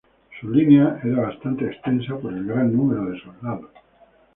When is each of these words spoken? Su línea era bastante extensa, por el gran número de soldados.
Su 0.39 0.49
línea 0.49 0.99
era 1.03 1.21
bastante 1.21 1.67
extensa, 1.67 2.17
por 2.17 2.33
el 2.33 2.43
gran 2.47 2.75
número 2.75 3.05
de 3.11 3.19
soldados. 3.21 3.69